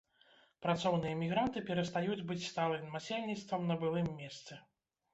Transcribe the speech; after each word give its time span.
Працоўныя 0.65 1.17
мігранты 1.19 1.63
перастаюць 1.69 2.25
быць 2.33 2.41
сталым 2.49 2.91
насельніцтвам 2.99 3.71
на 3.71 3.81
былым 3.85 4.13
месцы. 4.21 4.53